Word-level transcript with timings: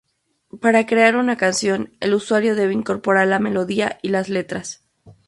Para 0.59 0.87
crear 0.87 1.15
una 1.15 1.37
canción, 1.37 1.93
el 1.99 2.15
usuario 2.15 2.55
debe 2.55 2.73
incorporar 2.73 3.27
la 3.27 3.37
melodía 3.37 3.99
y 4.01 4.09
las 4.09 4.29
letras. 4.29 4.83